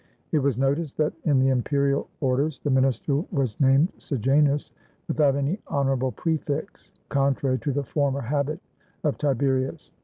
[0.31, 4.71] It was noticed that in the imperial orders, the minister was named Sejanus,
[5.07, 8.59] without any honorable prefix, contrary to the former habit
[9.03, 9.91] of Tiberius.